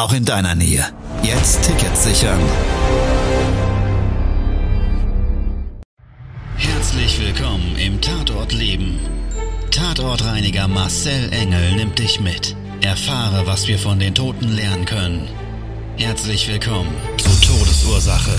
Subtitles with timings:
[0.00, 0.82] auch in deiner Nähe.
[1.22, 2.40] Jetzt Tickets sichern.
[6.56, 8.98] Herzlich willkommen im Tatort Leben.
[9.70, 12.56] Tatortreiniger Marcel Engel nimmt dich mit.
[12.80, 15.28] Erfahre, was wir von den Toten lernen können.
[15.98, 18.38] Herzlich willkommen zu Todesursache.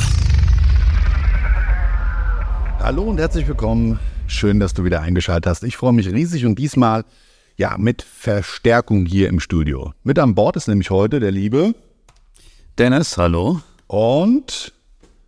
[2.80, 4.00] Hallo und herzlich willkommen.
[4.26, 5.64] Schön, dass du wieder eingeschaltet hast.
[5.64, 7.04] Ich freue mich riesig und diesmal
[7.58, 9.94] ja mit Verstärkung hier im Studio.
[10.04, 11.76] Mit an Bord ist nämlich heute der liebe
[12.78, 13.62] Dennis, hallo.
[13.88, 14.74] und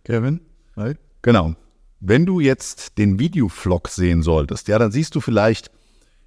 [0.04, 0.40] Kevin.
[0.76, 0.94] Hi.
[1.22, 1.54] Genau.
[2.00, 5.70] Wenn du jetzt den Videovlog sehen solltest, ja, dann siehst du vielleicht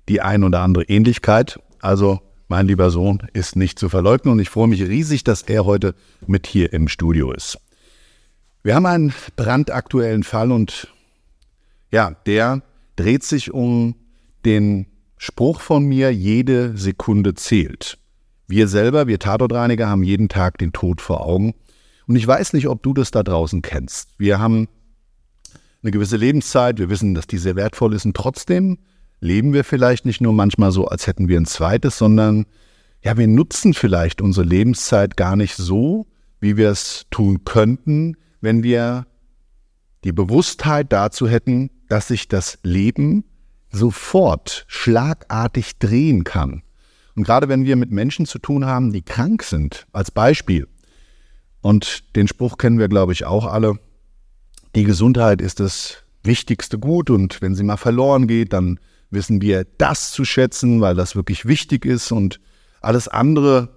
[0.10, 1.60] die ein oder andere Ähnlichkeit.
[1.80, 5.66] Also mein lieber Sohn ist nicht zu verleugnen und ich freue mich riesig, dass er
[5.66, 5.96] heute
[6.26, 7.60] mit hier im Studio ist.
[8.64, 10.88] Wir haben einen brandaktuellen Fall und
[11.92, 12.62] ja, der
[12.96, 13.96] dreht sich um
[14.46, 14.88] den
[15.18, 17.98] Spruch von mir, jede Sekunde zählt.
[18.48, 21.54] Wir selber, wir Tatortreiniger, haben jeden Tag den Tod vor Augen.
[22.08, 24.12] Und ich weiß nicht, ob du das da draußen kennst.
[24.18, 24.68] Wir haben
[25.84, 28.78] eine gewisse Lebenszeit, wir wissen, dass die sehr wertvoll ist und trotzdem
[29.20, 32.46] leben wir vielleicht nicht nur manchmal so, als hätten wir ein zweites, sondern
[33.02, 36.08] ja, wir nutzen vielleicht unsere Lebenszeit gar nicht so,
[36.40, 39.06] wie wir es tun könnten, wenn wir
[40.04, 43.24] die Bewusstheit dazu hätten, dass sich das Leben
[43.72, 46.64] sofort schlagartig drehen kann.
[47.16, 50.68] Und gerade wenn wir mit Menschen zu tun haben, die krank sind, als Beispiel,
[51.62, 53.80] und den Spruch kennen wir, glaube ich, auch alle,
[54.76, 58.80] die Gesundheit ist das wichtigste Gut und wenn sie mal verloren geht, dann
[59.10, 62.40] wissen wir das zu schätzen, weil das wirklich wichtig ist und
[62.82, 63.70] alles andere,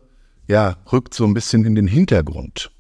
[0.47, 2.71] ja, rückt so ein bisschen in den Hintergrund.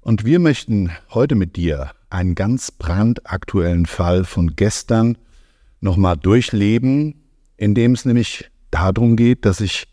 [0.00, 5.16] Und wir möchten heute mit dir einen ganz brandaktuellen Fall von gestern
[5.84, 7.22] nochmal durchleben,
[7.56, 9.86] in dem es nämlich darum geht, dass sich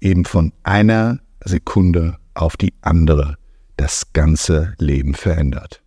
[0.00, 3.36] eben von einer Sekunde auf die andere
[3.76, 5.82] das ganze Leben verändert.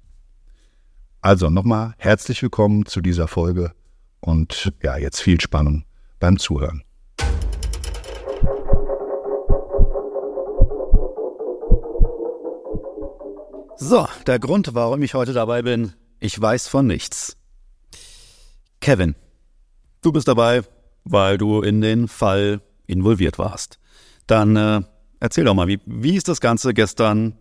[1.22, 3.72] Also nochmal herzlich willkommen zu dieser Folge
[4.20, 5.86] und ja, jetzt viel Spannung
[6.20, 6.84] beim Zuhören.
[13.78, 17.38] So, der Grund, warum ich heute dabei bin, ich weiß von nichts.
[18.82, 19.16] Kevin,
[20.06, 20.62] du bist dabei,
[21.04, 23.80] weil du in den Fall involviert warst.
[24.28, 24.82] Dann äh,
[25.20, 27.34] erzähl doch mal, wie, wie ist das Ganze gestern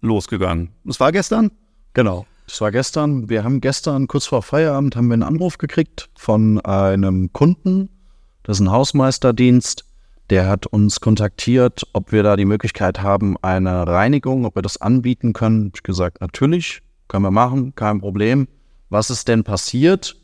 [0.00, 0.70] losgegangen?
[0.88, 1.50] Es war gestern?
[1.94, 2.26] Genau.
[2.46, 3.28] Es war gestern.
[3.28, 7.88] Wir haben gestern kurz vor Feierabend haben wir einen Anruf gekriegt von einem Kunden.
[8.44, 9.84] Das ist ein Hausmeisterdienst.
[10.30, 14.80] Der hat uns kontaktiert, ob wir da die Möglichkeit haben, eine Reinigung, ob wir das
[14.80, 15.72] anbieten können.
[15.74, 18.48] Ich gesagt, natürlich, können wir machen, kein Problem.
[18.90, 20.16] Was ist denn passiert?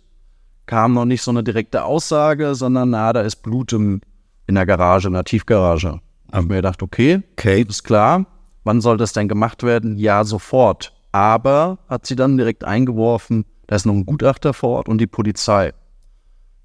[0.73, 4.01] Kam noch nicht so eine direkte Aussage, sondern na, da ist Blut im,
[4.47, 6.01] in der Garage, in der Tiefgarage.
[6.33, 7.61] Haben wir gedacht, okay, Okay.
[7.69, 8.25] ist klar.
[8.65, 9.99] Wann soll das denn gemacht werden?
[9.99, 10.95] Ja, sofort.
[11.13, 15.07] Aber hat sie dann direkt eingeworfen, da ist noch ein Gutachter vor Ort und die
[15.07, 15.75] Polizei.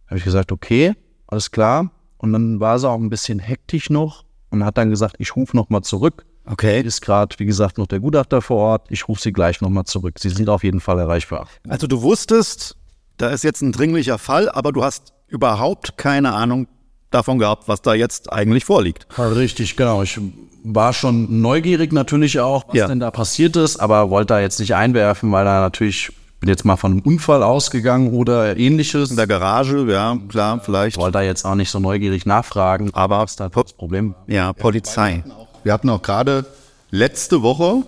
[0.05, 0.93] Habe ich gesagt, okay,
[1.27, 1.91] alles klar.
[2.17, 5.53] Und dann war sie auch ein bisschen hektisch noch und hat dann gesagt, ich rufe
[5.53, 6.25] nochmal zurück.
[6.45, 6.79] Okay.
[6.79, 8.87] Ist gerade, wie gesagt, noch der Gutachter vor Ort.
[8.89, 10.17] Ich rufe sie gleich nochmal zurück.
[10.17, 11.49] Sie sind auf jeden Fall erreichbar.
[11.67, 12.77] Also du wusstest,
[13.17, 16.67] da ist jetzt ein dringlicher Fall, aber du hast überhaupt keine Ahnung
[17.11, 19.07] davon gehabt, was da jetzt eigentlich vorliegt.
[19.17, 20.03] Richtig, genau.
[20.03, 20.19] Ich
[20.63, 22.87] war schon neugierig natürlich auch, was Ja.
[22.87, 26.65] denn da passiert ist, aber wollte da jetzt nicht einwerfen, weil da natürlich, bin jetzt
[26.65, 29.09] mal von einem Unfall ausgegangen oder ähnliches.
[29.09, 30.97] In der Garage, ja, klar, vielleicht.
[30.97, 35.23] wollte da jetzt auch nicht so neugierig nachfragen, Aber was da das Problem ja, Polizei.
[35.63, 36.45] Wir hatten auch gerade
[36.91, 37.83] letzte Woche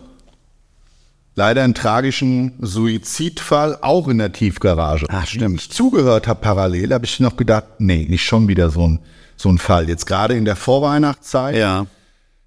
[1.39, 5.05] leider einen tragischen Suizidfall, auch in der Tiefgarage.
[5.07, 5.61] Ah, stimmt.
[5.61, 8.99] Ich zugehört habe parallel, habe ich noch gedacht, nee, nicht schon wieder so ein,
[9.37, 9.87] so ein Fall.
[9.87, 11.55] Jetzt gerade in der Vorweihnachtszeit.
[11.55, 11.85] Ja.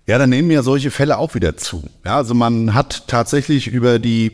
[0.06, 1.84] Ja, dann nehmen ja solche Fälle auch wieder zu.
[2.04, 4.32] Ja, also man hat tatsächlich über die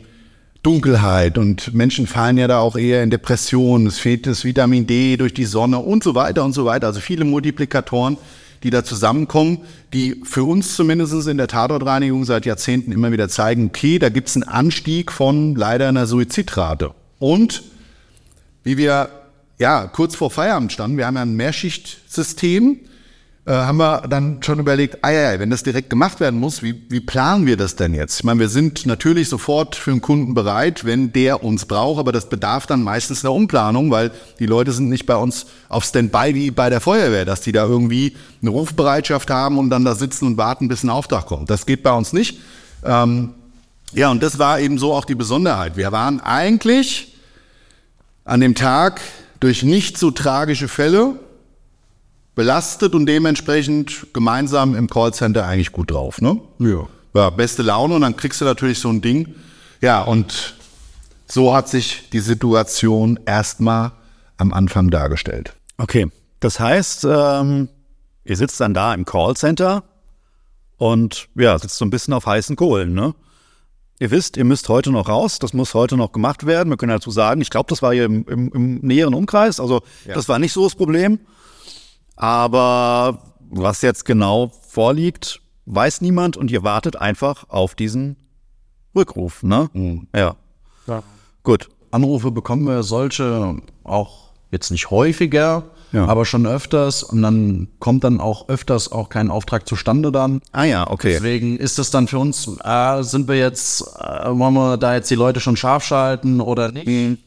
[0.61, 3.87] Dunkelheit und Menschen fallen ja da auch eher in Depressionen.
[3.87, 6.87] Es fehlt das Vitamin D durch die Sonne und so weiter und so weiter.
[6.87, 8.17] Also viele Multiplikatoren,
[8.63, 9.59] die da zusammenkommen,
[9.93, 14.29] die für uns zumindest in der Tatortreinigung seit Jahrzehnten immer wieder zeigen, okay, da gibt
[14.29, 16.93] es einen Anstieg von leider einer Suizidrate.
[17.19, 17.63] Und
[18.63, 19.09] wie wir
[19.57, 22.79] ja kurz vor Feierabend standen, wir haben ja ein Mehrschichtsystem,
[23.49, 26.83] äh, haben wir dann schon überlegt, ah ja, wenn das direkt gemacht werden muss, wie,
[26.89, 28.19] wie planen wir das denn jetzt?
[28.19, 32.11] Ich meine, wir sind natürlich sofort für den Kunden bereit, wenn der uns braucht, aber
[32.11, 36.35] das bedarf dann meistens einer Umplanung, weil die Leute sind nicht bei uns auf Standby
[36.35, 40.27] wie bei der Feuerwehr, dass die da irgendwie eine Rufbereitschaft haben und dann da sitzen
[40.27, 41.49] und warten, bis ein Auftrag kommt.
[41.49, 42.39] Das geht bei uns nicht.
[42.85, 43.31] Ähm,
[43.93, 45.75] ja, und das war eben so auch die Besonderheit.
[45.75, 47.15] Wir waren eigentlich
[48.25, 49.01] an dem Tag
[49.39, 51.15] durch nicht so tragische Fälle
[52.39, 56.21] belastet und dementsprechend gemeinsam im Callcenter eigentlich gut drauf.
[56.21, 56.39] Ne?
[56.59, 56.87] Ja.
[57.13, 59.35] Ja, beste Laune und dann kriegst du natürlich so ein Ding.
[59.81, 60.55] Ja, und
[61.27, 63.91] so hat sich die Situation erstmal
[64.37, 65.53] am Anfang dargestellt.
[65.77, 66.07] Okay,
[66.39, 67.67] das heißt, ähm,
[68.23, 69.83] ihr sitzt dann da im Callcenter
[70.77, 73.15] und ja, sitzt so ein bisschen auf heißen Kohlen, ne?
[73.99, 76.69] Ihr wisst, ihr müsst heute noch raus, das muss heute noch gemacht werden.
[76.69, 79.81] Wir können dazu sagen, ich glaube, das war hier im, im, im näheren Umkreis, also
[80.05, 80.13] Ja.
[80.13, 81.19] das war nicht so das Problem.
[82.19, 83.19] Aber
[83.49, 88.17] was jetzt genau vorliegt, weiß niemand und ihr wartet einfach auf diesen
[88.95, 89.69] Rückruf, ne?
[90.13, 90.35] Ja.
[91.43, 91.69] Gut.
[91.91, 96.05] Anrufe bekommen wir solche auch jetzt nicht häufiger, Ja.
[96.07, 97.01] aber schon öfters.
[97.03, 100.41] Und dann kommt dann auch öfters auch kein Auftrag zustande dann.
[100.51, 101.13] Ah ja, okay.
[101.13, 105.09] Deswegen ist das dann für uns, äh, sind wir jetzt, äh, wollen wir da jetzt
[105.09, 107.19] die Leute schon scharf schalten oder nicht?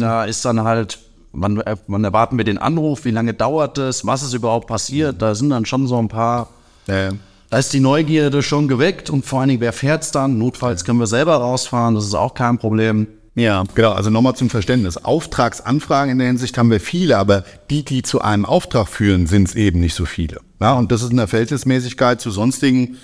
[0.00, 0.98] Da ist dann halt,
[1.36, 5.20] wann, äh, wann erwarten wir den Anruf, wie lange dauert es, was ist überhaupt passiert?
[5.22, 6.48] Da sind dann schon so ein paar,
[6.86, 7.12] Äh,
[7.50, 10.38] da ist die Neugierde schon geweckt und vor allen Dingen, wer fährt's dann?
[10.38, 13.06] Notfalls können wir selber rausfahren, das ist auch kein Problem.
[13.36, 13.64] Ja.
[13.74, 14.96] Genau, also nochmal zum Verständnis.
[14.96, 19.48] Auftragsanfragen in der Hinsicht haben wir viele, aber die, die zu einem Auftrag führen, sind
[19.48, 20.40] es eben nicht so viele.
[20.60, 22.96] Ja, und das ist in der Verhältnismäßigkeit zu sonstigen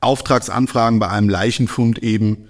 [0.00, 2.48] Auftragsanfragen bei einem Leichenfund eben,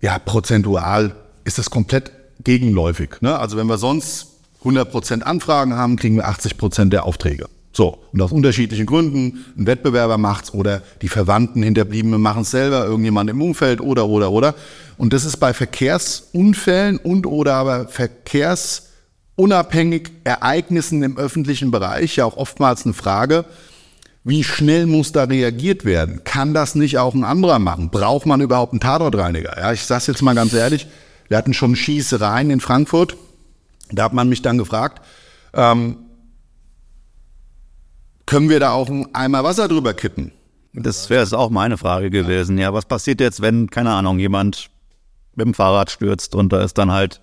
[0.00, 1.14] ja, prozentual
[1.44, 2.10] ist das komplett
[2.42, 3.20] gegenläufig.
[3.20, 3.38] Ne?
[3.38, 4.35] Also wenn wir sonst
[4.66, 7.46] 100% Anfragen haben, kriegen wir 80% der Aufträge.
[7.76, 12.86] So, und aus unterschiedlichen Gründen, ein Wettbewerber macht's oder die Verwandten Hinterbliebene machen es selber,
[12.86, 14.54] irgendjemand im Umfeld oder, oder, oder.
[14.96, 22.38] Und das ist bei Verkehrsunfällen und oder aber verkehrsunabhängig Ereignissen im öffentlichen Bereich ja auch
[22.38, 23.44] oftmals eine Frage,
[24.24, 26.24] wie schnell muss da reagiert werden?
[26.24, 27.90] Kann das nicht auch ein anderer machen?
[27.90, 29.54] Braucht man überhaupt einen Tatortreiniger?
[29.56, 30.86] Ja, ich sag's jetzt mal ganz ehrlich,
[31.28, 33.18] wir hatten schon Schießereien in Frankfurt.
[33.90, 35.02] Da hat man mich dann gefragt,
[35.54, 35.98] ähm,
[38.26, 40.32] können wir da auch einen Eimer Wasser drüber kippen?
[40.72, 42.58] Das wäre auch meine Frage gewesen.
[42.58, 44.68] Ja, was passiert jetzt, wenn, keine Ahnung, jemand
[45.34, 47.20] mit dem Fahrrad stürzt und da ist dann halt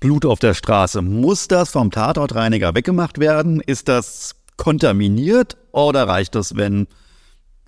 [0.00, 1.02] Blut auf der Straße?
[1.02, 3.60] Muss das vom Tatortreiniger weggemacht werden?
[3.60, 6.86] Ist das kontaminiert oder reicht es, wenn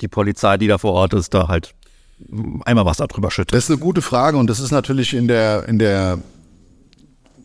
[0.01, 1.75] die Polizei, die da vor Ort ist, da halt
[2.65, 3.55] einmal Wasser drüber schüttet?
[3.55, 6.19] Das ist eine gute Frage und das ist natürlich in der, in der,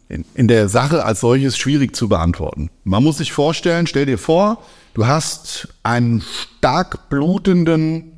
[0.10, 2.70] in, in der Sache als solches schwierig zu beantworten.
[2.84, 4.64] Man muss sich vorstellen, stell dir vor,
[4.94, 8.14] du hast einen stark blutenden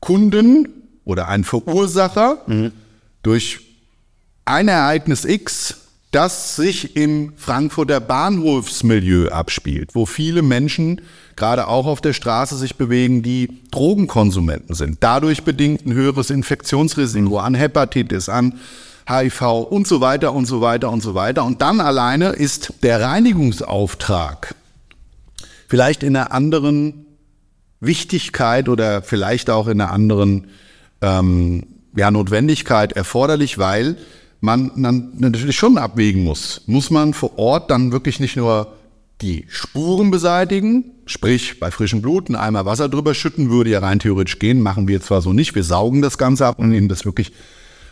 [0.00, 0.68] Kunden
[1.04, 2.38] oder einen Verursacher
[3.22, 3.60] durch
[4.44, 5.76] ein Ereignis X,
[6.10, 11.00] das sich im Frankfurter Bahnhofsmilieu abspielt, wo viele Menschen
[11.34, 14.98] gerade auch auf der Straße sich bewegen, die Drogenkonsumenten sind.
[15.00, 18.60] Dadurch bedingt ein höheres Infektionsrisiko an Hepatitis, an
[19.08, 21.44] HIV und so weiter und so weiter und so weiter.
[21.44, 24.54] Und dann alleine ist der Reinigungsauftrag
[25.68, 27.06] vielleicht in einer anderen
[27.80, 30.48] Wichtigkeit oder vielleicht auch in einer anderen
[31.02, 31.64] ähm,
[31.96, 33.96] ja, Notwendigkeit erforderlich, weil
[34.40, 36.62] man dann natürlich schon abwägen muss.
[36.66, 38.74] Muss man vor Ort dann wirklich nicht nur
[39.20, 44.00] die Spuren beseitigen, sprich bei frischem Blut einen Eimer Wasser drüber schütten, würde ja rein
[44.00, 47.04] theoretisch gehen, machen wir zwar so nicht, wir saugen das Ganze ab und nehmen das
[47.04, 47.32] wirklich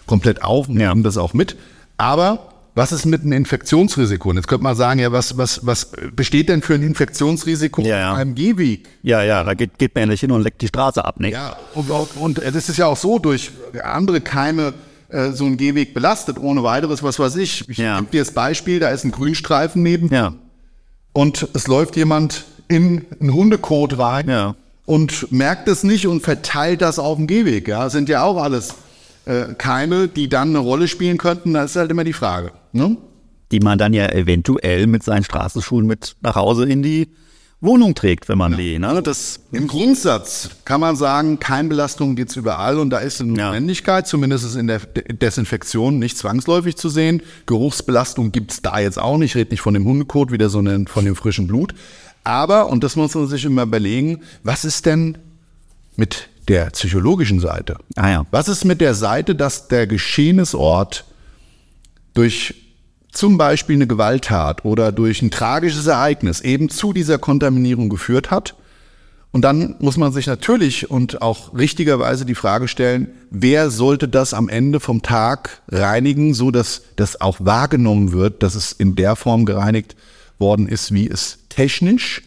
[0.07, 1.57] komplett auf und nehmen das auch mit.
[1.97, 4.31] Aber was ist mit einem Infektionsrisiko?
[4.31, 7.99] Und jetzt könnte man sagen, ja, was, was, was besteht denn für ein Infektionsrisiko Ja,
[7.99, 8.15] ja.
[8.15, 8.89] beim Gehweg?
[9.03, 11.31] Ja, ja, da geht, geht man ja nicht hin und leckt die Straße ab, ne?
[11.31, 13.51] Ja, und, und das ist ja auch so, durch
[13.85, 14.73] andere Keime
[15.11, 17.69] äh, so ein Gehweg belastet, ohne weiteres, was weiß ich.
[17.69, 17.99] Ich Ja.
[18.01, 20.33] gebe dir das Beispiel, da ist ein Grünstreifen neben Ja,
[21.13, 24.55] und es läuft jemand in einen Hundekot rein Ja.
[24.87, 27.69] und merkt es nicht und verteilt das auf dem Gehweg.
[27.69, 28.75] Ja, Das sind ja auch alles
[29.27, 31.55] äh, Keime, die dann eine Rolle spielen könnten.
[31.55, 32.53] Das ist halt immer die Frage.
[32.73, 32.97] Ne?
[33.51, 37.11] die man dann ja eventuell mit seinen Straßenschuhen mit nach Hause in die
[37.61, 39.03] Wohnung trägt, wenn man die, ne?
[39.03, 43.49] Das, Im Grundsatz kann man sagen, Keimbelastung gibt's überall und da ist eine Ja.
[43.49, 47.23] Notwendigkeit, zumindest ist in der De- Desinfektion nicht zwangsläufig zu sehen.
[47.45, 49.33] Geruchsbelastung gibt's da jetzt auch nicht.
[49.33, 51.75] Ich rede nicht von dem Hundekot wieder, sondern von dem frischen Blut.
[52.25, 55.19] Aber, und das muss man sich immer überlegen, was ist denn
[55.97, 57.77] mit der psychologischen Seite?
[57.97, 58.27] ah ja.
[58.31, 61.05] Was ist mit der Seite, dass der Geschehnisort
[62.15, 62.55] durch
[63.11, 68.55] zum Beispiel eine Gewalttat oder durch ein tragisches Ereignis eben zu dieser Kontaminierung geführt hat?
[69.33, 74.35] Und dann muss man sich natürlich und auch richtigerweise die Frage stellen, wer sollte das
[74.35, 79.17] am Ende vom Tag reinigen, so dass das auch wahrgenommen wird, dass es in der
[79.17, 79.97] Form gereinigt
[80.39, 82.23] worden ist, wie es technisch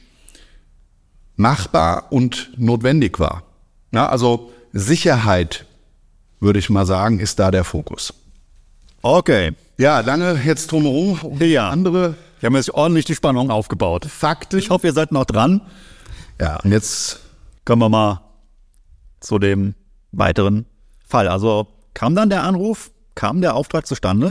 [1.36, 3.44] machbar und notwendig war.
[3.92, 5.66] Ja, also Sicherheit,
[6.40, 8.14] würde ich mal sagen, ist da der Fokus.
[9.02, 9.54] Okay.
[9.78, 11.38] Ja, lange jetzt drumherum.
[11.40, 11.70] Ja.
[11.70, 14.06] Andere Wir haben jetzt ordentlich die Spannung aufgebaut.
[14.06, 14.58] Fakten.
[14.58, 15.62] Ich hoffe, ihr seid noch dran.
[16.40, 17.20] Ja, und jetzt
[17.66, 18.22] Kommen wir mal
[19.22, 19.74] zu dem
[20.12, 20.68] weiteren
[21.04, 21.28] Fall.
[21.28, 21.66] Also
[21.96, 24.30] kam dann der Anruf, kam der Auftrag zustande?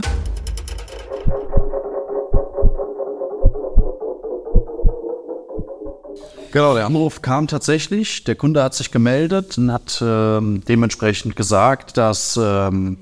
[6.55, 8.23] Genau, der Anruf kam tatsächlich.
[8.23, 12.95] Der Kunde hat sich gemeldet und hat ähm, dementsprechend gesagt, dass ähm,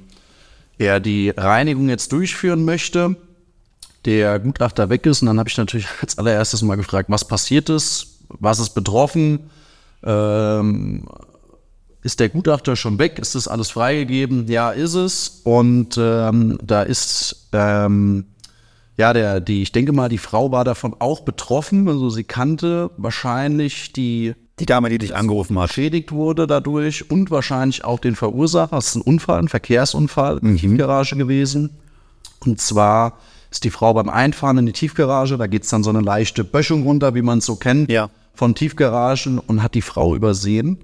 [0.79, 3.15] er die Reinigung jetzt durchführen möchte.
[4.05, 7.69] Der Gutachter weg ist und dann habe ich natürlich als allererstes mal gefragt, was passiert
[7.69, 9.51] ist, was ist betroffen,
[10.03, 11.07] ähm,
[12.01, 14.47] ist der Gutachter schon weg, ist das alles freigegeben?
[14.47, 15.41] Ja, ist es.
[15.43, 18.25] Und ähm, da ist ähm,
[18.97, 21.87] ja, der, die, ich denke mal, die Frau war davon auch betroffen.
[21.87, 25.69] Also sie kannte wahrscheinlich die Die Dame, die dich angerufen hat.
[25.69, 28.77] beschädigt wurde dadurch und wahrscheinlich auch den Verursacher.
[28.77, 31.71] Es ist ein Unfall, ein Verkehrsunfall in der Tiefgarage gewesen.
[32.45, 33.17] Und zwar
[33.49, 36.83] ist die Frau beim Einfahren in die Tiefgarage, da geht's dann so eine leichte Böschung
[36.83, 38.09] runter, wie man es so kennt, Ja.
[38.33, 40.79] von Tiefgaragen und hat die Frau übersehen,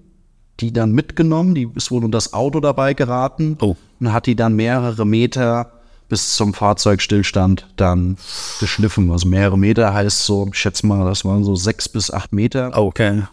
[0.59, 3.75] die dann mitgenommen, die ist wohl unter das Auto dabei geraten Oh.
[3.99, 5.71] und hat die dann mehrere Meter
[6.09, 8.17] bis zum Fahrzeugstillstand dann
[8.59, 9.11] geschliffen.
[9.11, 12.77] Also mehrere Meter heißt so, ich schätze mal, das waren so sechs bis acht Meter
[12.77, 13.23] Okay.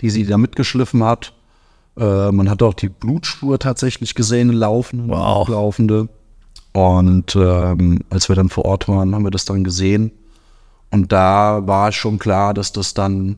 [0.00, 1.32] die sie da mitgeschliffen hat.
[1.98, 5.48] Äh, man hat auch die Blutspur tatsächlich gesehen, laufen, Wow.
[5.48, 6.08] laufende.
[6.72, 10.12] Und ähm, als wir dann vor Ort waren, haben wir das dann gesehen.
[10.90, 13.36] Und da war schon klar, dass das dann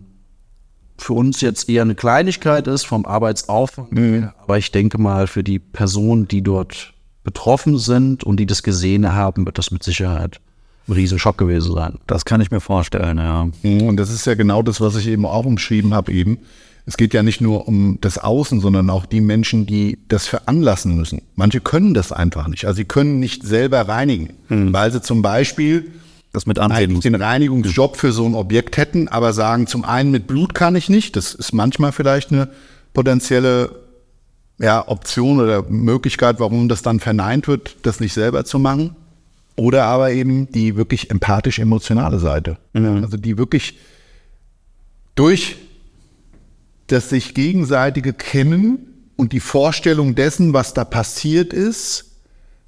[0.98, 4.30] für uns jetzt eher eine Kleinigkeit ist vom Arbeitsaufwand.
[4.40, 6.93] Aber ich denke mal, für die Personen, die dort
[7.24, 10.40] betroffen sind und die das gesehen haben, wird das mit Sicherheit
[10.86, 11.94] ein Riesenschock gewesen sein.
[12.06, 13.48] Das kann ich mir vorstellen, ja.
[13.62, 16.38] Und das ist ja genau das, was ich eben auch umschrieben habe eben.
[16.86, 20.94] Es geht ja nicht nur um das Außen, sondern auch die Menschen, die das veranlassen
[20.94, 21.22] müssen.
[21.34, 22.66] Manche können das einfach nicht.
[22.66, 25.90] Also sie können nicht selber reinigen, weil sie zum Beispiel
[26.34, 30.26] Das mit ansehen den Reinigungsjob für so ein Objekt hätten, aber sagen, zum einen mit
[30.26, 31.14] Blut kann ich nicht.
[31.14, 32.48] Das ist manchmal vielleicht eine
[32.92, 33.83] potenzielle
[34.58, 38.96] ja, Option oder Möglichkeit, warum das dann verneint wird, das nicht selber zu machen.
[39.56, 42.58] Oder aber eben die wirklich empathisch-emotionale Seite.
[42.73, 43.78] Also die wirklich
[45.14, 45.56] durch
[46.88, 48.78] das sich gegenseitige Kennen
[49.16, 52.16] und die Vorstellung dessen, was da passiert ist,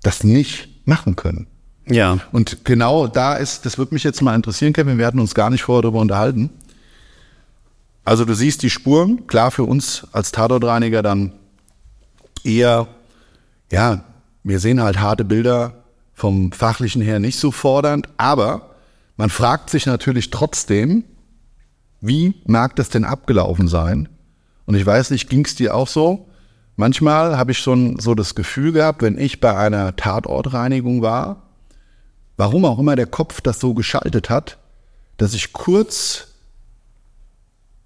[0.02, 1.48] das nicht machen können.
[1.88, 2.18] Ja.
[2.32, 5.50] Und genau da ist, das würde mich jetzt mal interessieren, Kevin, wir hatten uns gar
[5.50, 6.50] nicht vorher darüber unterhalten.
[8.04, 11.32] Also du siehst die Spuren, klar für uns als Tatortreiniger dann
[12.46, 12.88] eher,
[13.70, 14.04] ja,
[14.44, 15.84] wir sehen halt harte Bilder
[16.14, 18.76] vom fachlichen her nicht so fordernd, aber
[19.16, 21.04] man fragt sich natürlich trotzdem,
[22.00, 24.08] wie mag das denn abgelaufen sein?
[24.66, 26.28] Und ich weiß nicht, ging es dir auch so?
[26.76, 31.42] Manchmal habe ich schon so das Gefühl gehabt, wenn ich bei einer Tatortreinigung war,
[32.36, 34.58] warum auch immer der Kopf das so geschaltet hat,
[35.16, 36.28] dass ich kurz,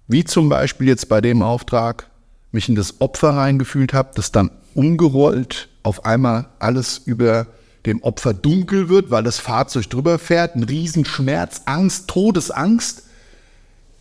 [0.07, 2.10] wie zum Beispiel jetzt bei dem Auftrag,
[2.51, 7.47] mich in das Opfer reingefühlt habe, das dann umgerollt, auf einmal alles über
[7.85, 13.03] dem Opfer dunkel wird, weil das Fahrzeug drüber fährt, ein Riesenschmerz, Angst, Todesangst,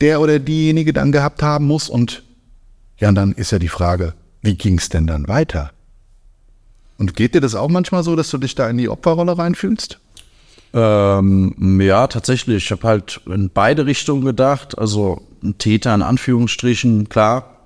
[0.00, 1.88] der oder diejenige dann gehabt haben muss.
[1.88, 2.23] Und
[2.99, 5.73] ja, und dann ist ja die Frage, wie ging es denn dann weiter?
[6.99, 9.99] Und geht dir das auch manchmal so, dass du dich da in die Opferrolle reinfühlst?
[10.75, 12.64] Ähm, ja, tatsächlich.
[12.64, 14.78] Ich habe halt in beide Richtungen gedacht.
[14.78, 17.60] Also ein Täter in Anführungsstrichen, klar.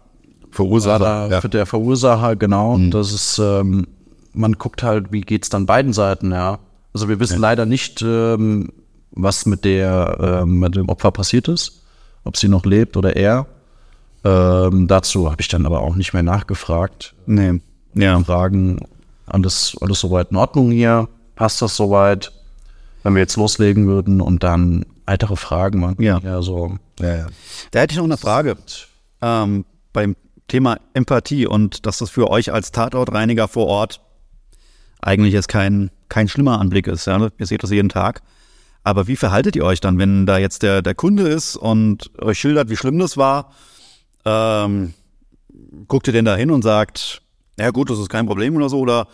[0.54, 1.40] Verursacher, Äh, ja.
[1.40, 2.78] Für der Verursacher, genau.
[2.90, 3.86] Das ist, ähm,
[4.32, 6.58] man guckt halt, wie geht's dann beiden Seiten, ja.
[6.92, 8.70] Also wir wissen leider nicht, ähm,
[9.10, 11.82] was mit der, ähm, mit dem Opfer passiert ist,
[12.22, 13.46] ob sie noch lebt oder er.
[14.24, 17.14] Ähm, dazu habe ich dann aber auch nicht mehr nachgefragt.
[17.26, 17.60] Nee.
[17.94, 18.18] Ja.
[18.20, 18.78] Fragen,
[19.26, 21.08] alles, alles soweit in Ordnung hier?
[21.34, 22.32] Passt das soweit?
[23.02, 26.02] Wenn wir jetzt loslegen würden und dann weitere Fragen machen.
[26.02, 26.18] Ja.
[26.20, 26.78] ja so.
[27.00, 27.26] Ja, ja.
[27.70, 28.56] Da hätte ich noch eine Frage
[29.20, 30.16] ähm, beim
[30.48, 34.00] Thema Empathie und dass das für euch als Tatortreiniger vor Ort
[35.00, 37.06] eigentlich jetzt kein, kein schlimmer Anblick ist.
[37.06, 37.28] Ja?
[37.38, 38.22] Ihr seht das jeden Tag.
[38.82, 42.38] Aber wie verhaltet ihr euch dann, wenn da jetzt der, der Kunde ist und euch
[42.38, 43.52] schildert, wie schlimm das war?
[44.26, 44.92] Ähm,
[45.88, 47.22] guckt ihr denn da hin und sagt,
[47.58, 48.78] ja gut, das ist kein Problem oder so?
[48.78, 49.08] Oder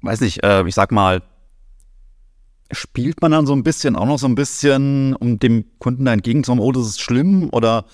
[0.00, 1.22] weiß nicht, äh, ich sag mal,
[2.72, 6.12] spielt man dann so ein bisschen, auch noch so ein bisschen, um dem Kunden da
[6.12, 7.50] entgegenzukommen, oh, das ist schlimm?
[7.52, 7.84] Oder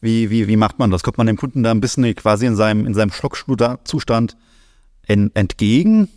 [0.00, 1.02] Wie, wie, wie macht man das?
[1.02, 4.36] Kommt man dem Kunden da ein bisschen quasi in seinem, in seinem Schockzustand
[5.06, 6.08] entgegen?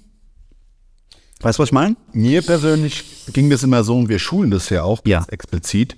[1.41, 1.97] Weißt du, was ich meine?
[2.13, 5.25] Mir persönlich ging das immer so und wir schulen das ja auch ja.
[5.29, 5.97] explizit.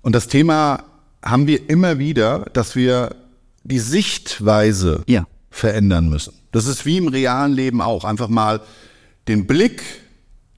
[0.00, 0.84] Und das Thema
[1.24, 3.16] haben wir immer wieder, dass wir
[3.64, 5.26] die Sichtweise ja.
[5.50, 6.34] verändern müssen.
[6.52, 8.04] Das ist wie im realen Leben auch.
[8.04, 8.60] Einfach mal
[9.26, 9.82] den Blick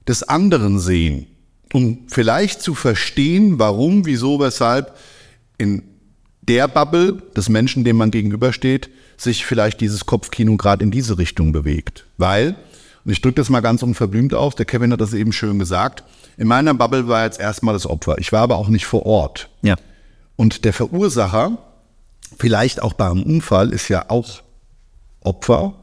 [0.07, 1.27] des anderen sehen,
[1.73, 4.95] um vielleicht zu verstehen, warum, wieso, weshalb
[5.57, 5.83] in
[6.47, 11.51] der Bubble des Menschen, dem man gegenübersteht, sich vielleicht dieses Kopfkino gerade in diese Richtung
[11.51, 12.05] bewegt.
[12.17, 12.55] Weil,
[13.03, 16.03] und ich drücke das mal ganz unverblümt aus, der Kevin hat das eben schön gesagt,
[16.37, 18.17] in meiner Bubble war jetzt erstmal das Opfer.
[18.17, 19.49] Ich war aber auch nicht vor Ort.
[19.61, 19.75] Ja.
[20.35, 21.57] Und der Verursacher,
[22.37, 24.41] vielleicht auch beim Unfall, ist ja auch
[25.21, 25.75] Opfer.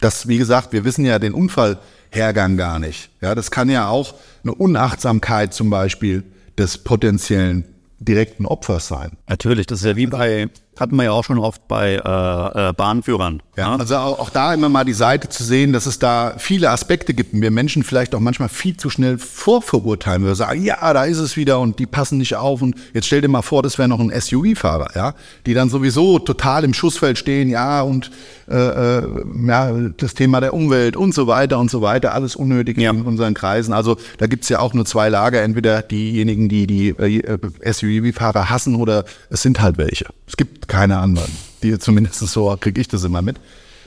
[0.00, 3.10] Das, wie gesagt, wir wissen ja den Unfallhergang gar nicht.
[3.20, 6.24] Ja, das kann ja auch eine Unachtsamkeit zum Beispiel
[6.56, 7.64] des potenziellen
[7.98, 9.18] direkten Opfers sein.
[9.28, 10.48] Natürlich, das ist ja wie bei,
[10.80, 13.42] hatten wir ja auch schon oft bei äh, äh, Bahnführern.
[13.56, 16.70] Ja, also auch, auch, da immer mal die Seite zu sehen, dass es da viele
[16.70, 20.24] Aspekte gibt und wir Menschen vielleicht auch manchmal viel zu schnell vorverurteilen.
[20.24, 23.20] Wir sagen, ja, da ist es wieder und die passen nicht auf und jetzt stell
[23.20, 25.14] dir mal vor, das wäre noch ein SUV-Fahrer, ja,
[25.46, 28.10] die dann sowieso total im Schussfeld stehen, ja, und
[28.48, 29.02] äh, äh,
[29.46, 32.90] ja, das Thema der Umwelt und so weiter und so weiter, alles unnötig ja.
[32.90, 33.72] in unseren Kreisen.
[33.72, 37.38] Also da gibt's ja auch nur zwei Lager, entweder diejenigen, die die äh,
[37.72, 40.06] SUV-Fahrer hassen oder es sind halt welche.
[40.26, 41.32] Es gibt keine anderen.
[41.62, 43.36] Die zumindest so kriege ich das immer mit.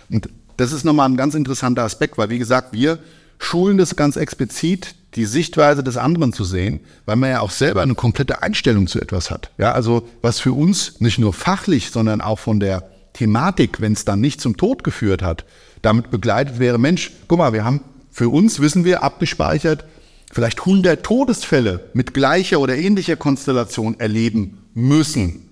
[0.10, 3.00] Und das ist nochmal ein ganz interessanter Aspekt, weil wie gesagt, wir
[3.40, 7.82] schulen das ganz explizit, die Sichtweise des anderen zu sehen, weil man ja auch selber
[7.82, 9.52] eine komplette Einstellung zu etwas hat.
[9.58, 14.06] Ja, also was für uns nicht nur fachlich, sondern auch von der Thematik, wenn es
[14.06, 15.46] dann nicht zum Tod geführt hat,
[15.82, 19.86] damit begleitet wäre, Mensch, guck mal, wir haben für uns, wissen wir, abgespeichert,
[20.32, 25.51] vielleicht 100 Todesfälle mit gleicher oder ähnlicher Konstellation erleben müssen.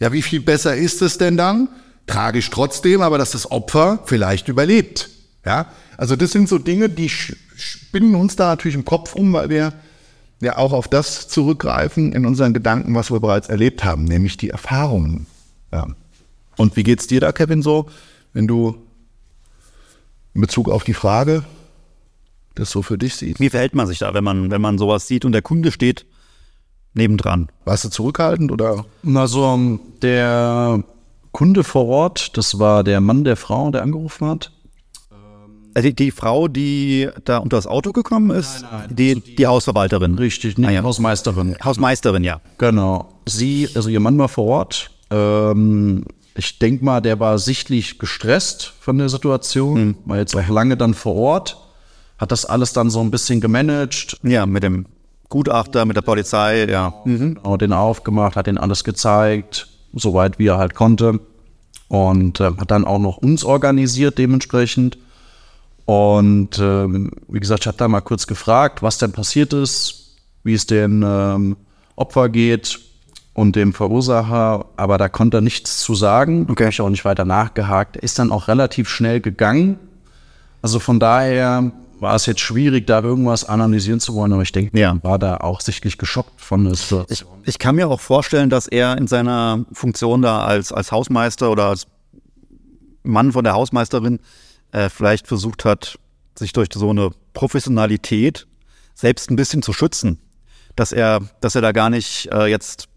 [0.00, 1.68] Ja, wie viel besser ist es denn dann?
[2.06, 5.08] Tragisch trotzdem, aber dass das Opfer vielleicht überlebt.
[5.44, 5.66] Ja,
[5.96, 9.72] also das sind so Dinge, die spinnen uns da natürlich im Kopf um, weil wir
[10.40, 14.50] ja auch auf das zurückgreifen in unseren Gedanken, was wir bereits erlebt haben, nämlich die
[14.50, 15.26] Erfahrungen.
[15.72, 15.88] Ja.
[16.56, 17.88] Und wie geht's dir da, Kevin, so,
[18.32, 18.76] wenn du
[20.34, 21.44] in Bezug auf die Frage
[22.54, 23.40] das so für dich siehst?
[23.40, 26.06] Wie verhält man sich da, wenn man, wenn man sowas sieht und der Kunde steht
[26.94, 27.48] nebendran.
[27.64, 28.84] Warst du zurückhaltend oder?
[29.14, 30.82] Also der
[31.32, 34.52] Kunde vor Ort, das war der Mann der Frau, der angerufen hat.
[35.74, 39.20] Also die, die Frau, die da unter das Auto gekommen ist, nein, nein, die, also
[39.20, 40.14] die, die, Hausverwalterin.
[40.16, 40.82] Richtig, nee, ah, ja.
[40.84, 41.56] Hausmeisterin.
[41.64, 42.40] Hausmeisterin, ja.
[42.58, 43.08] Genau.
[43.26, 44.90] Sie, also ihr Mann war vor Ort.
[45.10, 46.04] Ähm,
[46.36, 49.96] ich denke mal, der war sichtlich gestresst von der Situation, mhm.
[50.04, 51.56] war jetzt auch lange dann vor Ort,
[52.18, 54.18] hat das alles dann so ein bisschen gemanagt.
[54.22, 54.86] Ja, mit dem
[55.28, 56.94] Gutachter mit der Polizei, ja.
[57.04, 57.38] Mhm.
[57.42, 61.20] Und den aufgemacht, hat den alles gezeigt, soweit wie er halt konnte.
[61.88, 64.98] Und äh, hat dann auch noch uns organisiert dementsprechend.
[65.84, 70.54] Und ähm, wie gesagt, ich habe da mal kurz gefragt, was denn passiert ist, wie
[70.54, 71.56] es dem ähm,
[71.96, 72.80] Opfer geht
[73.34, 76.46] und dem Verursacher, aber da konnte er nichts zu sagen.
[76.48, 76.68] Okay.
[76.68, 77.96] Ich auch nicht weiter nachgehakt.
[77.96, 79.78] Er ist dann auch relativ schnell gegangen.
[80.62, 81.72] Also von daher
[82.04, 84.96] war es jetzt schwierig, da irgendwas analysieren zu wollen, aber ich denke, ja.
[85.02, 87.38] war da auch sichtlich geschockt von der Situation.
[87.42, 91.50] Ich, ich, kann mir auch vorstellen, dass er in seiner Funktion da als, als Hausmeister
[91.50, 91.86] oder als
[93.04, 94.20] Mann von der Hausmeisterin
[94.72, 95.98] äh, vielleicht versucht hat,
[96.38, 98.46] sich durch so eine Professionalität
[98.94, 100.20] selbst ein bisschen zu schützen.
[100.76, 102.88] Dass er, dass er da gar nicht äh, jetzt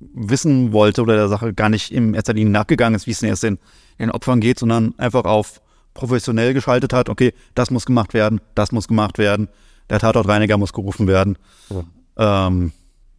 [0.00, 3.28] wissen wollte oder der Sache gar nicht im erster Linie nachgegangen ist, wie es denn
[3.28, 3.58] jetzt den,
[3.98, 5.60] den Opfern geht, sondern einfach auf
[5.94, 9.48] professionell geschaltet hat, okay, das muss gemacht werden, das muss gemacht werden,
[9.88, 11.38] der Tatortreiniger muss gerufen werden.
[11.70, 12.48] Ja.
[12.48, 12.72] Ähm,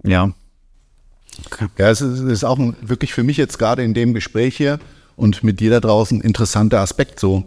[0.04, 0.32] ja.
[1.46, 1.68] Okay.
[1.78, 4.56] Ja, es ist, es ist auch ein, wirklich für mich jetzt gerade in dem Gespräch
[4.56, 4.80] hier
[5.16, 7.20] und mit dir da draußen interessanter Aspekt.
[7.20, 7.46] So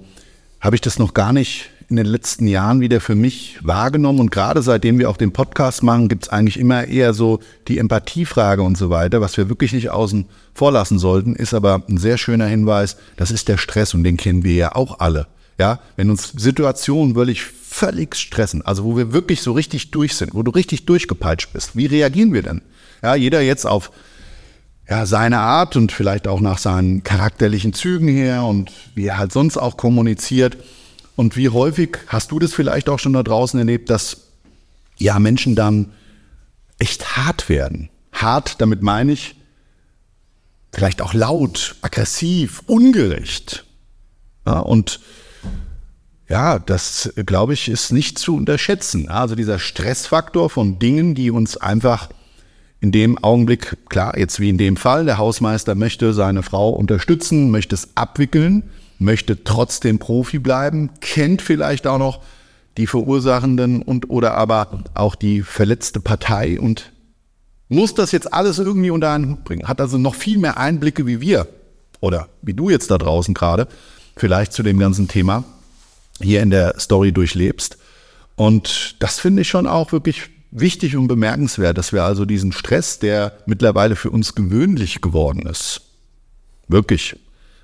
[0.61, 4.21] habe ich das noch gar nicht in den letzten Jahren wieder für mich wahrgenommen.
[4.21, 7.79] Und gerade seitdem wir auch den Podcast machen, gibt es eigentlich immer eher so die
[7.79, 9.21] Empathiefrage und so weiter.
[9.21, 13.31] Was wir wirklich nicht außen vor lassen sollten, ist aber ein sehr schöner Hinweis, das
[13.31, 15.27] ist der Stress und den kennen wir ja auch alle.
[15.59, 20.35] Ja, wenn uns Situationen wirklich völlig stressen, also wo wir wirklich so richtig durch sind,
[20.35, 22.63] wo du richtig durchgepeitscht bist, wie reagieren wir denn?
[23.03, 23.91] Ja, jeder jetzt auf
[24.89, 29.33] ja, seine Art und vielleicht auch nach seinen charakterlichen Zügen her und wie er halt
[29.33, 30.57] sonst auch kommuniziert.
[31.19, 34.29] Und wie häufig hast du das vielleicht auch schon da draußen erlebt, dass
[34.99, 35.93] ja Menschen dann
[36.79, 37.91] echt hart werden?
[38.13, 39.35] Hart, damit meine ich
[40.73, 43.65] vielleicht auch laut, aggressiv, ungerecht.
[44.47, 45.01] Ja, und
[46.29, 49.09] ja, das glaube ich ist nicht zu unterschätzen.
[49.09, 52.11] Also dieser Stressfaktor von Dingen, die uns einfach
[52.79, 57.51] in dem Augenblick, klar, jetzt wie in dem Fall, der Hausmeister möchte seine Frau unterstützen,
[57.51, 62.21] möchte es abwickeln, möchte trotzdem Profi bleiben, kennt vielleicht auch noch
[62.77, 66.93] die Verursachenden und oder aber auch die verletzte Partei und
[67.69, 69.69] muss das jetzt alles irgendwie unter einen Hut bringen.
[69.69, 71.47] Hat also noch viel mehr Einblicke wie wir
[72.01, 73.69] oder wie du jetzt da draußen gerade
[74.17, 75.45] vielleicht zu dem ganzen Thema
[76.21, 77.79] hier in der Story durchlebst.
[78.37, 82.99] Und das finde ich schon auch wirklich wichtig und bemerkenswert, dass wir also diesen Stress,
[82.99, 85.83] der mittlerweile für uns gewöhnlich geworden ist,
[86.69, 87.17] wirklich,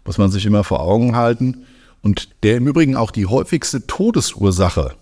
[0.05, 1.67] muss man sich immer vor Augen halten,
[2.03, 4.95] und der im Übrigen auch die häufigste Todesursache,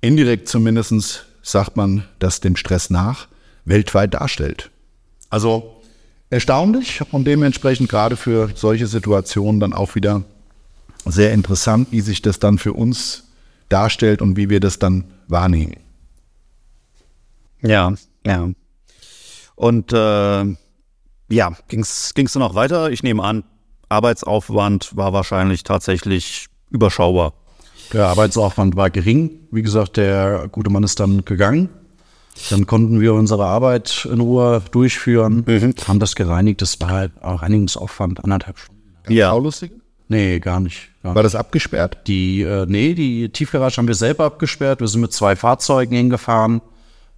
[0.00, 3.28] indirekt zumindest sagt man das dem Stress nach,
[3.66, 4.70] weltweit darstellt.
[5.28, 5.82] Also
[6.30, 10.24] erstaunlich und dementsprechend gerade für solche Situationen dann auch wieder
[11.04, 13.24] sehr interessant, wie sich das dann für uns
[13.68, 15.76] darstellt und wie wir das dann wahrnehmen.
[17.60, 17.94] Ja,
[18.26, 18.50] ja.
[19.54, 20.56] Und äh,
[21.28, 22.90] ja, ging es dann noch weiter?
[22.90, 23.44] Ich nehme an,
[23.88, 27.34] Arbeitsaufwand war wahrscheinlich tatsächlich überschaubar.
[27.92, 29.30] Der Arbeitsaufwand war gering.
[29.50, 31.68] Wie gesagt, der gute Mann ist dann gegangen.
[32.50, 35.74] Dann konnten wir unsere Arbeit in Ruhe durchführen, mhm.
[35.86, 36.62] haben das gereinigt.
[36.62, 38.82] Das war halt auch Reinigungsaufwand, anderthalb Stunden.
[39.08, 39.30] Ja.
[39.30, 39.76] Saulustige?
[40.08, 40.90] Nee, gar nicht.
[41.02, 41.98] Gar war das abgesperrt?
[42.06, 44.80] Die, äh, nee, die Tiefgarage haben wir selber abgesperrt.
[44.80, 46.60] Wir sind mit zwei Fahrzeugen hingefahren,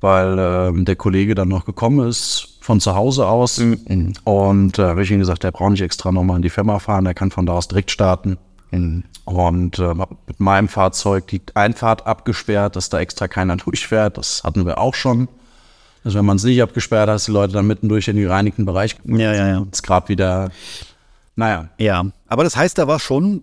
[0.01, 3.59] weil äh, der Kollege dann noch gekommen ist von zu Hause aus.
[3.59, 4.15] Mhm.
[4.25, 7.05] Und äh, habe ich ihm gesagt, der braucht nicht extra nochmal in die Firma fahren,
[7.05, 8.39] der kann von da aus direkt starten.
[8.71, 9.05] Mhm.
[9.25, 14.19] Und äh, mit meinem Fahrzeug die Einfahrt abgesperrt, dass da extra keiner durchfährt.
[14.19, 15.29] Das hatten wir auch schon.
[16.05, 18.65] Also wenn man es nicht abgesperrt hat, die Leute dann mitten durch in den gereinigten
[18.65, 18.97] Bereich.
[19.05, 19.61] Ja, ja, ja.
[19.61, 20.51] Jetzt gerade wieder
[21.37, 21.69] naja.
[21.79, 23.43] Ja, aber das heißt, da war schon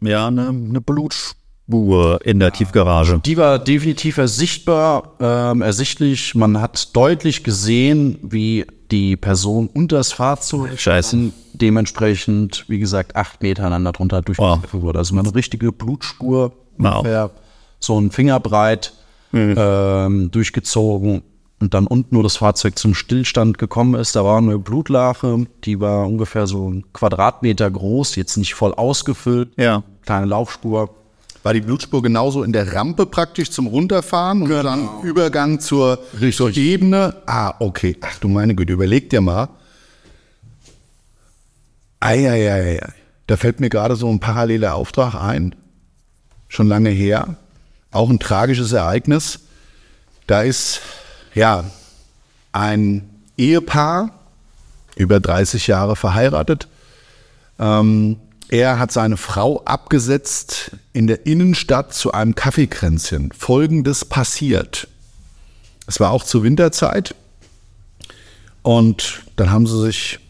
[0.00, 1.41] ja eine, eine Blutspur
[2.24, 3.20] in der Tiefgarage.
[3.24, 6.34] Die war definitiv ersichtbar, ähm, ersichtlich.
[6.34, 11.32] Man hat deutlich gesehen, wie die Person unter das Fahrzeug Scheiße.
[11.54, 14.82] dementsprechend, wie gesagt, acht Meter aneinander drunter durchgeführt wow.
[14.82, 14.98] wurde.
[14.98, 16.96] Also eine richtige Blutspur, wow.
[16.96, 17.30] ungefähr
[17.78, 18.92] so ein Fingerbreit
[19.32, 19.54] mhm.
[19.56, 21.22] ähm, durchgezogen
[21.62, 24.16] und dann unten nur das Fahrzeug zum Stillstand gekommen ist.
[24.16, 29.50] Da war eine Blutlache, die war ungefähr so ein Quadratmeter groß, jetzt nicht voll ausgefüllt.
[29.56, 29.84] Ja.
[30.04, 30.90] Kleine Laufspur.
[31.42, 34.62] War die Blutspur genauso in der Rampe praktisch zum Runterfahren und genau.
[34.62, 35.98] dann Übergang zur,
[36.32, 37.16] zur Ebene?
[37.26, 37.96] Ah, okay.
[38.00, 39.48] Ach du meine Güte, überleg dir mal.
[41.98, 42.80] Eieiei.
[43.26, 45.54] Da fällt mir gerade so ein paralleler Auftrag ein.
[46.48, 47.36] Schon lange her.
[47.90, 49.40] Auch ein tragisches Ereignis.
[50.26, 50.80] Da ist
[51.34, 51.64] ja,
[52.52, 54.10] ein Ehepaar,
[54.96, 56.68] über 30 Jahre verheiratet.
[57.58, 63.32] Ähm, er hat seine Frau abgesetzt in der Innenstadt zu einem Kaffeekränzchen.
[63.32, 64.88] Folgendes passiert.
[65.86, 67.14] Es war auch zur Winterzeit.
[68.62, 70.20] Und dann haben sie sich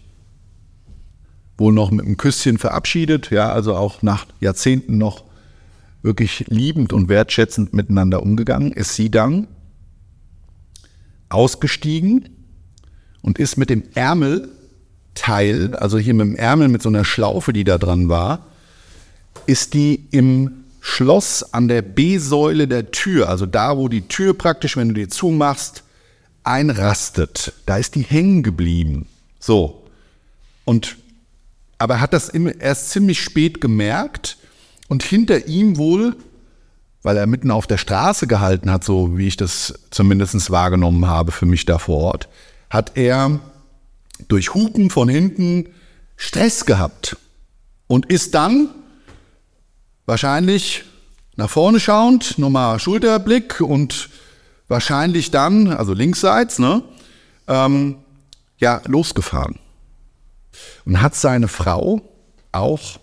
[1.58, 3.30] wohl noch mit einem Küsschen verabschiedet.
[3.30, 5.24] Ja, also auch nach Jahrzehnten noch
[6.02, 8.72] wirklich liebend und wertschätzend miteinander umgegangen.
[8.72, 9.48] Ist sie dann
[11.28, 12.28] ausgestiegen
[13.20, 17.64] und ist mit dem Ärmelteil, also hier mit dem Ärmel mit so einer Schlaufe, die
[17.64, 18.46] da dran war,
[19.46, 24.76] ist die im Schloss an der B-Säule der Tür, also da, wo die Tür praktisch,
[24.76, 25.84] wenn du die zumachst,
[26.44, 27.52] einrastet.
[27.66, 29.06] Da ist die hängen geblieben.
[29.38, 29.84] So.
[30.64, 30.96] Und,
[31.78, 34.38] aber hat das erst ziemlich spät gemerkt
[34.88, 36.16] und hinter ihm wohl
[37.02, 41.32] weil er mitten auf der Straße gehalten hat, so wie ich das zumindest wahrgenommen habe
[41.32, 42.28] für mich da vor Ort,
[42.70, 43.40] hat er
[44.28, 45.66] durch Hupen von hinten
[46.16, 47.16] Stress gehabt
[47.88, 48.68] und ist dann
[50.06, 50.84] wahrscheinlich
[51.36, 54.10] nach vorne schauend, nochmal Schulterblick und
[54.68, 56.82] wahrscheinlich dann, also linksseits, ne,
[57.48, 57.96] ähm,
[58.58, 59.58] ja, losgefahren.
[60.84, 62.02] Und hat seine Frau
[62.52, 62.98] auch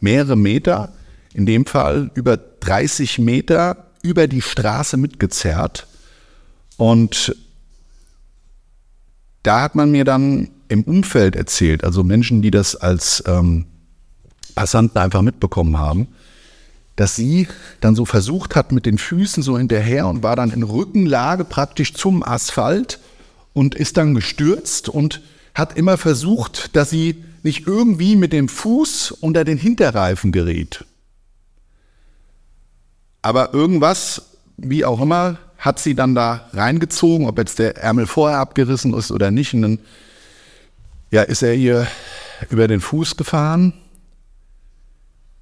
[0.00, 0.92] mehrere Meter
[1.34, 5.86] in dem Fall über 30 Meter über die Straße mitgezerrt.
[6.76, 7.34] Und
[9.42, 13.66] da hat man mir dann im Umfeld erzählt, also Menschen, die das als ähm,
[14.58, 16.08] Passanten einfach mitbekommen haben,
[16.96, 17.46] dass sie
[17.80, 21.94] dann so versucht hat mit den Füßen so hinterher und war dann in Rückenlage praktisch
[21.94, 22.98] zum Asphalt
[23.52, 25.22] und ist dann gestürzt und
[25.54, 30.84] hat immer versucht, dass sie nicht irgendwie mit dem Fuß unter den Hinterreifen gerät.
[33.22, 34.22] Aber irgendwas,
[34.56, 39.12] wie auch immer, hat sie dann da reingezogen, ob jetzt der Ärmel vorher abgerissen ist
[39.12, 39.54] oder nicht.
[39.54, 39.78] Und dann
[41.12, 41.86] ja, ist er ihr
[42.50, 43.72] über den Fuß gefahren.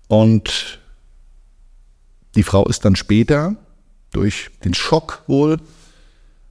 [0.09, 0.81] Und
[2.35, 3.57] die Frau ist dann später
[4.12, 5.59] durch den Schock wohl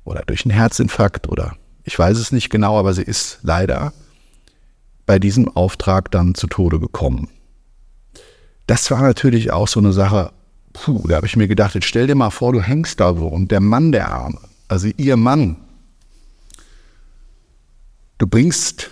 [0.04, 3.94] oder durch einen Herzinfarkt oder ich weiß es nicht genau, aber sie ist leider
[5.06, 7.30] bei diesem Auftrag dann zu Tode gekommen.
[8.68, 10.32] Das war natürlich auch so eine Sache,
[10.74, 13.28] puh, da habe ich mir gedacht, jetzt stell dir mal vor, du hängst da so
[13.28, 15.58] und der Mann der Arme, also ihr Mann,
[18.18, 18.90] du bringst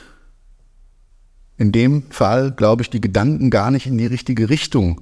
[1.63, 4.99] in dem Fall, glaube ich, die Gedanken gar nicht in die richtige Richtung.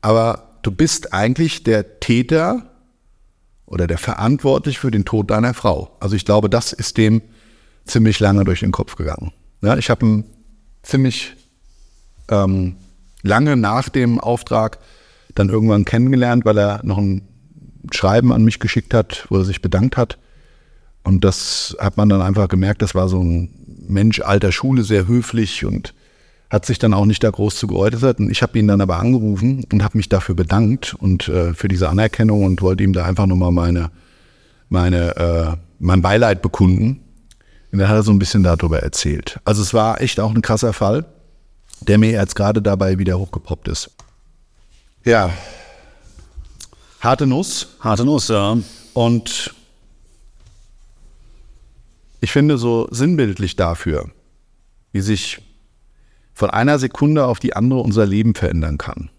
[0.00, 2.70] Aber du bist eigentlich der Täter
[3.66, 5.94] oder der verantwortlich für den Tod deiner Frau.
[6.00, 7.20] Also ich glaube, das ist dem
[7.84, 9.32] ziemlich lange durch den Kopf gegangen.
[9.60, 10.24] Ja, ich habe ihn
[10.82, 11.34] ziemlich
[12.30, 12.76] ähm,
[13.22, 14.78] lange nach dem Auftrag
[15.34, 17.28] dann irgendwann kennengelernt, weil er noch ein
[17.92, 20.16] Schreiben an mich geschickt hat, wo er sich bedankt hat.
[21.02, 25.06] Und das hat man dann einfach gemerkt, das war so ein Mensch alter Schule, sehr
[25.06, 25.94] höflich und
[26.50, 28.20] hat sich dann auch nicht da groß zu geäußert.
[28.20, 31.68] Und ich habe ihn dann aber angerufen und habe mich dafür bedankt und äh, für
[31.68, 33.90] diese Anerkennung und wollte ihm da einfach nochmal meine,
[34.68, 37.00] meine, äh, mein Beileid bekunden.
[37.72, 39.40] Und dann hat er so ein bisschen darüber erzählt.
[39.44, 41.04] Also es war echt auch ein krasser Fall,
[41.80, 43.90] der mir jetzt gerade dabei wieder hochgepoppt ist.
[45.04, 45.30] Ja.
[47.00, 47.76] Harte Nuss.
[47.80, 48.56] Harte Nuss, ja.
[48.92, 49.54] Und
[52.24, 54.10] ich finde so sinnbildlich dafür,
[54.92, 55.42] wie sich
[56.32, 59.10] von einer Sekunde auf die andere unser Leben verändern kann.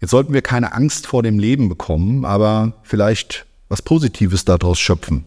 [0.00, 5.26] Jetzt sollten wir keine Angst vor dem Leben bekommen, aber vielleicht was Positives daraus schöpfen.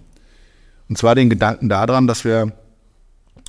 [0.90, 2.52] Und zwar den Gedanken daran, dass wir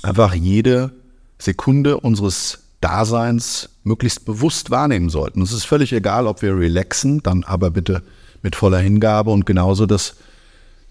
[0.02, 0.92] einfach jede
[1.38, 5.40] Sekunde unseres Daseins möglichst bewusst wahrnehmen sollten.
[5.40, 8.02] Es ist völlig egal, ob wir relaxen, dann aber bitte
[8.42, 10.16] mit voller Hingabe und genauso das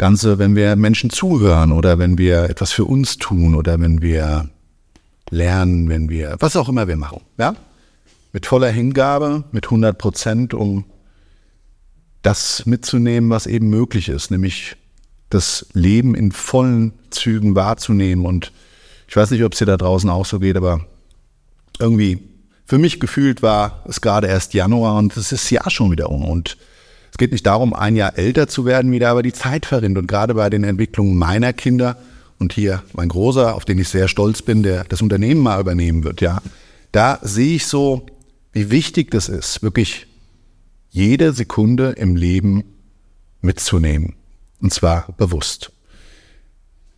[0.02, 4.50] Ganze, wenn wir Menschen zuhören oder wenn wir etwas für uns tun oder wenn wir
[5.30, 7.54] lernen, wenn wir, was auch immer wir machen, ja?
[8.34, 10.86] Mit voller Hingabe, mit 100 Prozent, um
[12.24, 14.76] das mitzunehmen, was eben möglich ist, nämlich
[15.30, 18.26] das Leben in vollen Zügen wahrzunehmen.
[18.26, 18.52] Und
[19.08, 20.84] ich weiß nicht, ob es dir da draußen auch so geht, aber
[21.78, 22.28] irgendwie
[22.66, 26.26] für mich gefühlt war es gerade erst Januar und es ist ja schon wieder um.
[26.26, 26.58] Und
[27.22, 29.96] geht nicht darum, ein Jahr älter zu werden wieder, aber die Zeit verrinnt.
[29.96, 31.98] Und gerade bei den Entwicklungen meiner Kinder
[32.40, 36.04] und hier mein Großer, auf den ich sehr stolz bin, der das Unternehmen mal übernehmen
[36.04, 36.42] wird, ja,
[36.92, 38.08] da sehe ich so,
[38.54, 40.08] wie wichtig das ist, wirklich
[40.90, 42.64] jede Sekunde im Leben
[43.42, 44.16] mitzunehmen.
[44.60, 45.72] Und zwar bewusst.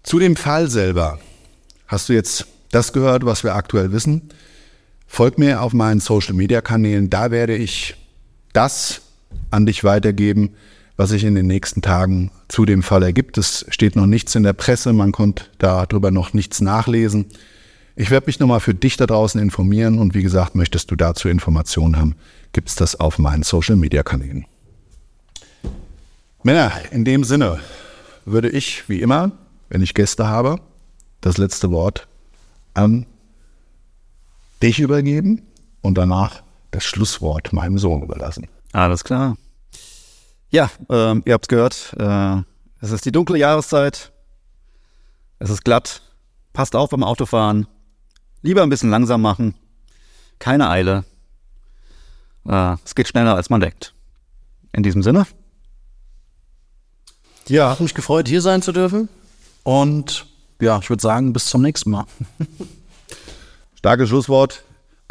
[0.04, 1.20] Zu dem Fall selber
[1.86, 4.30] hast du jetzt das gehört, was wir aktuell wissen.
[5.06, 7.98] Folg mir auf meinen Social-Media-Kanälen, da werde ich
[8.54, 9.02] das
[9.54, 10.52] an dich weitergeben,
[10.98, 13.38] was sich in den nächsten Tagen zu dem Fall ergibt.
[13.38, 17.26] Es steht noch nichts in der Presse, man konnte darüber noch nichts nachlesen.
[17.96, 21.30] Ich werde mich nochmal für dich da draußen informieren und wie gesagt, möchtest du dazu
[21.30, 22.16] Informationen haben,
[22.52, 24.46] gibt es das auf meinen Social-Media-Kanälen.
[26.42, 27.60] Männer, in dem Sinne
[28.26, 29.32] würde ich, wie immer,
[29.70, 30.60] wenn ich Gäste habe,
[31.22, 32.08] das letzte Wort
[32.74, 33.06] an
[34.62, 35.44] dich übergeben
[35.82, 38.48] und danach das Schlusswort meinem Sohn überlassen.
[38.72, 39.38] Alles klar.
[40.54, 41.96] Ja, ähm, ihr habt es gehört.
[41.98, 42.44] Äh,
[42.80, 44.12] es ist die dunkle Jahreszeit.
[45.40, 46.04] Es ist glatt.
[46.54, 47.66] Passt auf beim Autofahren.
[48.44, 49.56] Lieber ein bisschen langsam machen.
[50.38, 51.06] Keine Eile.
[52.48, 53.96] Äh, es geht schneller, als man denkt.
[54.74, 55.26] In diesem Sinne.
[57.48, 59.10] Ja, hat mich gefreut, hier sein zu dürfen.
[59.64, 60.28] Und
[60.62, 62.06] ja, ich würde sagen, bis zum nächsten Mal.
[63.80, 64.64] Starkes Schlusswort.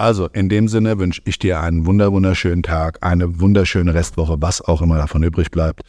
[0.03, 4.61] Also in dem Sinne wünsche ich dir einen wunder wunderschönen Tag, eine wunderschöne Restwoche, was
[4.61, 5.83] auch immer davon übrig bleibt.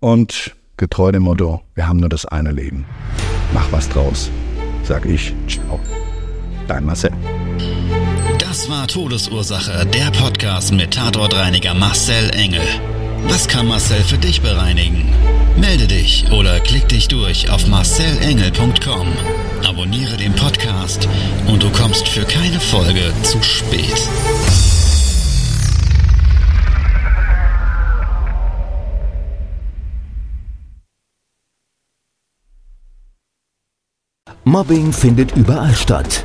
[0.00, 2.86] Und getreu dem Motto, wir haben nur das eine Leben.
[3.52, 4.30] Mach was draus.
[4.84, 5.78] Sag ich, ciao.
[6.66, 7.12] Dein Marcel.
[8.38, 12.62] Das war Todesursache, der Podcast mit Tatortreiniger Marcel Engel.
[13.24, 15.12] Was kann Marcel für dich bereinigen?
[15.56, 19.08] Melde dich oder klick dich durch auf marcelengel.com.
[19.64, 21.08] Abonniere den Podcast
[21.46, 24.08] und du kommst für keine Folge zu spät.
[34.44, 36.24] Mobbing findet überall statt.